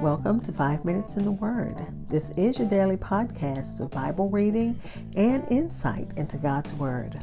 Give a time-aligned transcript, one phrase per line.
[0.00, 1.76] Welcome to Five Minutes in the Word.
[2.08, 4.78] This is your daily podcast of Bible reading
[5.16, 7.16] and insight into God's Word.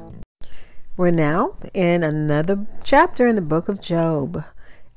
[0.98, 4.44] We're now in another chapter in the book of Job.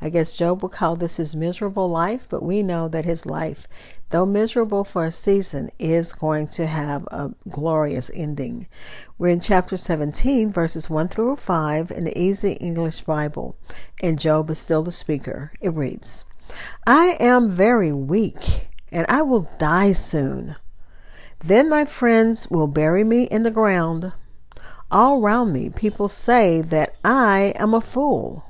[0.00, 3.68] I guess Job will call this his miserable life, but we know that his life,
[4.10, 8.66] though miserable for a season, is going to have a glorious ending.
[9.18, 13.56] We're in chapter 17, verses 1 through 5 in the Easy English Bible,
[14.02, 15.52] and Job is still the speaker.
[15.60, 16.24] It reads,
[16.86, 20.56] I am very weak, and I will die soon.
[21.44, 24.12] Then my friends will bury me in the ground.
[24.90, 28.44] All round me, people say that I am a fool.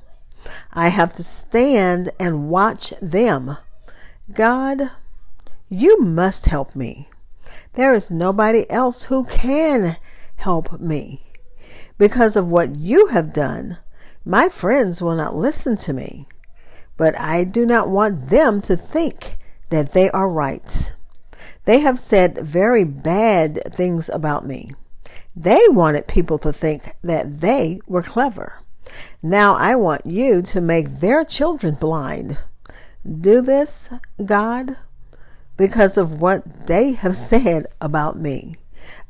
[0.72, 3.56] I have to stand and watch them.
[4.32, 4.90] God,
[5.68, 7.08] you must help me.
[7.74, 9.96] There is nobody else who can
[10.36, 11.22] help me.
[11.98, 13.78] Because of what you have done,
[14.24, 16.26] my friends will not listen to me.
[16.96, 19.36] But I do not want them to think
[19.70, 20.94] that they are right.
[21.64, 24.72] They have said very bad things about me.
[25.34, 28.60] They wanted people to think that they were clever.
[29.22, 32.38] Now I want you to make their children blind.
[33.08, 33.90] Do this,
[34.24, 34.76] God,
[35.56, 38.56] because of what they have said about me.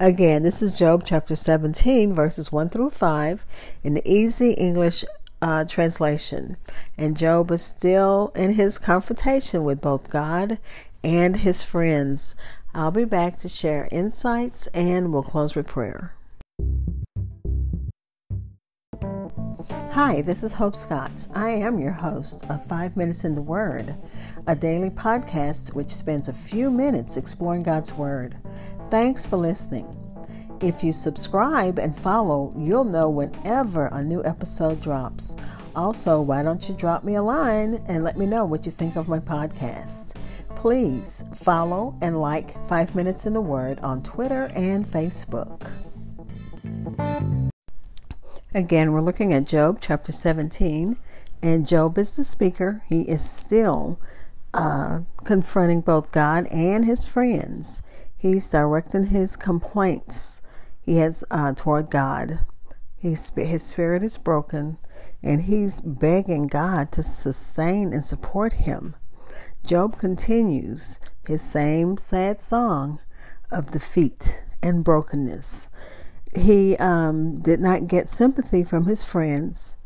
[0.00, 3.44] Again, this is Job chapter 17, verses 1 through 5
[3.82, 5.04] in the Easy English
[5.46, 6.56] uh, translation.
[6.98, 10.58] And Job is still in his confrontation with both God
[11.04, 12.34] and his friends.
[12.74, 16.14] I'll be back to share insights and we'll close with prayer.
[19.92, 21.28] Hi, this is Hope Scott.
[21.34, 23.96] I am your host of Five Minutes in the Word,
[24.48, 28.34] a daily podcast which spends a few minutes exploring God's Word.
[28.90, 30.05] Thanks for listening.
[30.62, 35.36] If you subscribe and follow, you'll know whenever a new episode drops.
[35.74, 38.96] Also, why don't you drop me a line and let me know what you think
[38.96, 40.16] of my podcast?
[40.54, 45.70] Please follow and like Five Minutes in the Word on Twitter and Facebook.
[48.54, 50.96] Again, we're looking at Job chapter 17,
[51.42, 52.80] and Job is the speaker.
[52.88, 54.00] He is still
[54.54, 57.82] uh, confronting both God and his friends.
[58.16, 60.40] He's directing his complaints
[60.86, 62.30] he has uh, toward God.
[62.96, 64.78] He's, his spirit is broken,
[65.22, 68.94] and he's begging God to sustain and support him.
[69.62, 73.00] Job continues his same sad song
[73.50, 75.70] of defeat and brokenness
[76.36, 79.78] he um, did not get sympathy from his friends,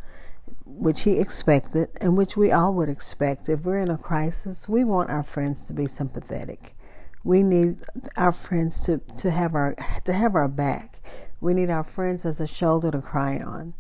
[0.67, 3.49] which he expected, and which we all would expect.
[3.49, 6.75] If we're in a crisis, we want our friends to be sympathetic.
[7.23, 7.77] We need
[8.17, 11.01] our friends to, to have our to have our back.
[11.41, 13.75] We need our friends as a shoulder to cry on.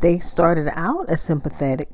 [0.00, 1.88] They started out as sympathetic,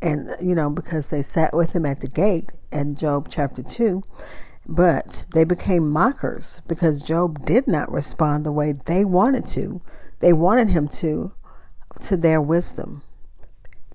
[0.00, 4.02] and you know because they sat with him at the gate in Job chapter two,
[4.68, 9.80] but they became mockers because Job did not respond the way they wanted to.
[10.20, 11.32] They wanted him to,
[12.02, 13.02] to their wisdom.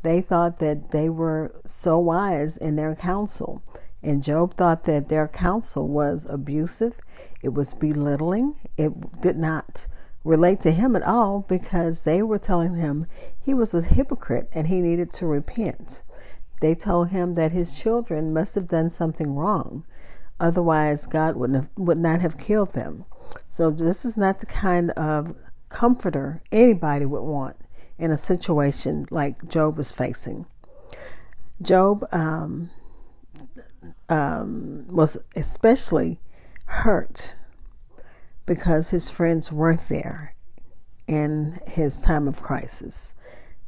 [0.04, 3.64] They thought that they were so wise in their counsel.
[4.04, 7.00] And Job thought that their counsel was abusive,
[7.44, 9.88] it was belittling, it did not
[10.24, 13.06] relate to him at all because they were telling him
[13.44, 16.04] he was a hypocrite and he needed to repent.
[16.62, 19.84] They told him that his children must have done something wrong.
[20.40, 23.06] Otherwise, God would have, would not have killed them.
[23.48, 25.34] So this is not the kind of
[25.70, 27.58] comforter anybody would want
[27.98, 30.46] in a situation like Job was facing.
[31.62, 32.72] Job um,
[34.10, 36.20] um, was especially
[36.66, 37.38] hurt
[38.46, 40.36] because his friends weren't there
[41.08, 43.16] in his time of crisis.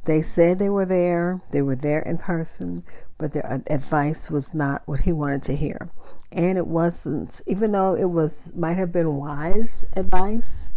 [0.04, 2.82] They said they were there, they were there in person,
[3.18, 5.90] but their advice was not what he wanted to hear.
[6.32, 10.70] And it wasn't, even though it was, might have been wise advice.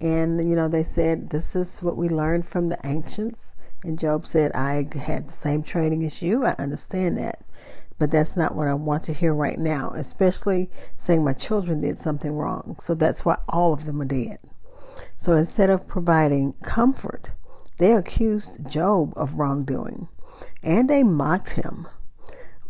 [0.00, 3.56] And, you know, they said, this is what we learned from the ancients.
[3.84, 6.44] And Job said, I had the same training as you.
[6.44, 7.42] I understand that.
[8.00, 11.98] But that's not what I want to hear right now, especially saying my children did
[11.98, 12.76] something wrong.
[12.80, 14.38] So that's why all of them are dead.
[15.18, 17.34] So instead of providing comfort,
[17.78, 20.08] they accused Job of wrongdoing
[20.62, 21.86] and they mocked him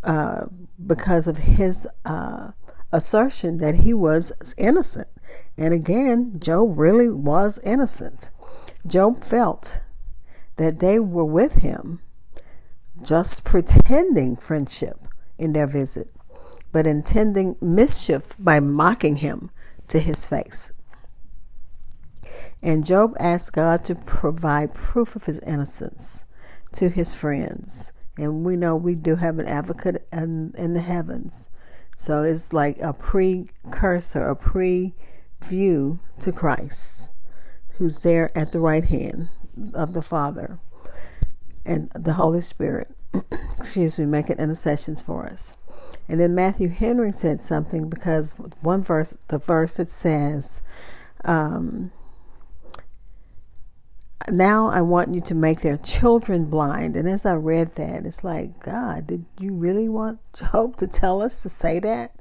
[0.02, 0.46] uh,
[0.84, 2.50] because of his uh,
[2.93, 5.08] assertion that he was innocent.
[5.56, 8.32] And again, Job really was innocent.
[8.84, 9.84] Job felt
[10.56, 12.00] that they were with him
[13.00, 14.96] just pretending friendship
[15.40, 16.08] in their visit,
[16.72, 19.50] but intending mischief by mocking him
[19.88, 20.72] to his face.
[22.62, 26.26] And Job asked God to provide proof of his innocence
[26.72, 27.92] to his friends.
[28.19, 31.50] And we know we do have an advocate in, in the heavens
[31.96, 37.14] So it's like a precursor, a preview to Christ,
[37.76, 39.28] who's there at the right hand
[39.75, 40.58] of the Father
[41.66, 42.88] and the Holy Spirit,
[43.58, 45.56] excuse me, making intercessions for us.
[46.08, 50.62] And then Matthew Henry said something because one verse, the verse that says,
[51.24, 51.92] um,
[54.30, 56.96] now I want you to make their children blind.
[56.96, 60.20] And as I read that, it's like, God, did you really want
[60.52, 62.12] Job to tell us to say that?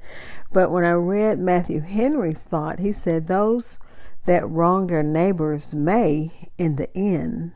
[0.52, 3.80] But when I read Matthew Henry's thought, he said, those
[4.26, 7.54] that wrong their neighbors may, in the end,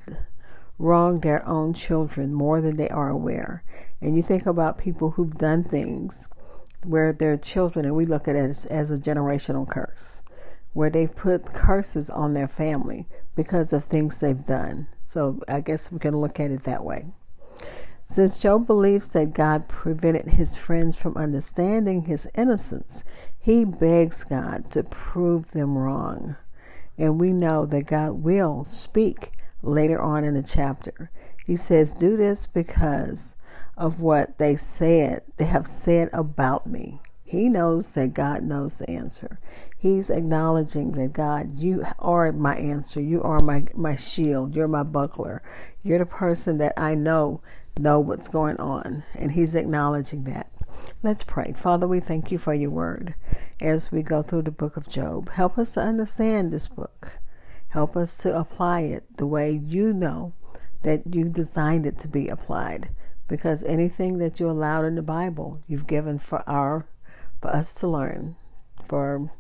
[0.78, 3.64] wrong their own children more than they are aware.
[4.02, 6.28] And you think about people who've done things
[6.86, 10.24] where their children, and we look at it as, as a generational curse,
[10.74, 14.88] where they've put curses on their family because of things they've done.
[15.02, 17.14] So I guess we can look at it that way.
[18.06, 23.06] Since Job believes that God prevented his friends from understanding his innocence,
[23.40, 26.36] he begs God to prove them wrong.
[26.98, 29.31] And we know that God will speak
[29.63, 31.10] later on in the chapter.
[31.45, 33.36] He says, Do this because
[33.77, 37.01] of what they said, they have said about me.
[37.25, 39.39] He knows that God knows the answer.
[39.75, 43.01] He's acknowledging that God, you are my answer.
[43.01, 44.56] You are my, my shield.
[44.56, 45.42] You're my buckler.
[45.81, 47.42] You're the person that I know
[47.77, 49.04] know what's going on.
[49.18, 50.51] And he's acknowledging that.
[51.01, 51.54] Let's pray.
[51.56, 53.15] Father, we thank you for your word
[53.60, 55.30] as we go through the book of Job.
[55.30, 57.19] Help us to understand this book.
[57.74, 60.34] Help us to apply it the way you know
[60.84, 62.90] that you designed it to be applied.
[63.28, 66.86] Because anything that you allowed in the Bible, you've given for our
[67.42, 68.36] for us to learn,
[68.84, 69.31] for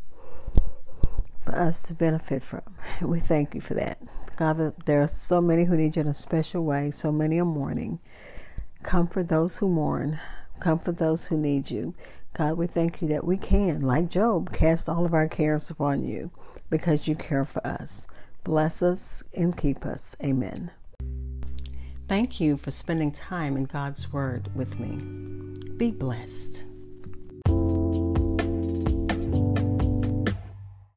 [1.41, 2.61] for us to benefit from.
[3.07, 3.99] We thank you for that.
[4.35, 4.57] God,
[4.87, 7.99] there are so many who need you in a special way, so many are mourning.
[8.81, 10.17] Comfort those who mourn,
[10.59, 11.93] comfort those who need you.
[12.33, 16.01] God, we thank you that we can, like Job, cast all of our cares upon
[16.03, 16.31] you
[16.71, 18.07] because you care for us.
[18.43, 20.15] Bless us and keep us.
[20.23, 20.71] Amen.
[22.07, 24.97] Thank you for spending time in God's Word with me.
[25.77, 26.65] Be blessed.